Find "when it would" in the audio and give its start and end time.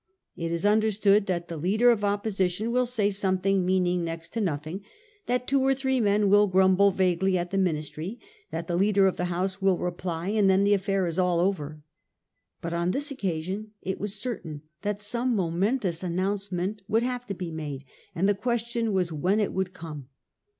19.13-19.71